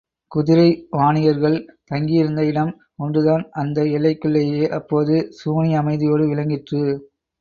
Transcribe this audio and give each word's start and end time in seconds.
குதிரை 0.31 0.69
வாணிகர்கள் 0.91 1.57
தங்கியிருந்த 1.85 2.41
இடம் 2.45 2.71
ஒன்றுதான் 2.97 3.43
அந்த 3.53 3.81
எல்லைக்குள்ளேயே 3.97 4.65
அப்போது 4.79 5.15
சூனிய 5.39 5.81
அமைதியோடு 5.81 6.25
விளங்கிற்று. 6.27 6.81